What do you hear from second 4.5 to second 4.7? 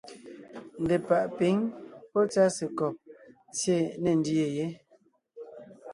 yé.